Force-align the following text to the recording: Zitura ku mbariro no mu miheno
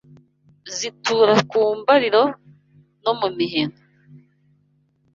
Zitura 0.77 1.35
ku 1.49 1.59
mbariro 1.79 2.23
no 3.03 3.11
mu 3.19 3.27
miheno 3.37 3.77